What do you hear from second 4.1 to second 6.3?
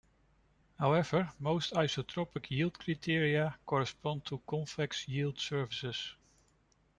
to convex yield surfaces.